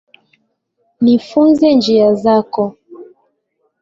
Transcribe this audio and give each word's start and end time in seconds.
Nifunze 1.03 1.67
njia 1.77 2.09
zako. 2.23 2.63